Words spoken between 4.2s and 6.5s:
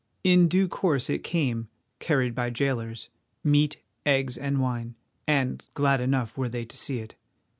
and wine, and glad enough were